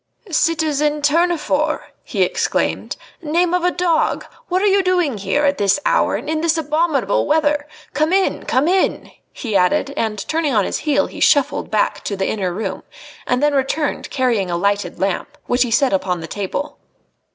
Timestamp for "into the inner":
11.99-12.51